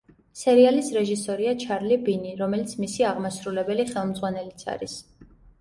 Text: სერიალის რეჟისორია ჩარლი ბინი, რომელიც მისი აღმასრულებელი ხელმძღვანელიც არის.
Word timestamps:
სერიალის 0.43 0.87
რეჟისორია 0.95 1.51
ჩარლი 1.65 1.99
ბინი, 2.07 2.33
რომელიც 2.41 2.75
მისი 2.85 3.07
აღმასრულებელი 3.11 3.87
ხელმძღვანელიც 3.93 4.69
არის. 4.77 4.99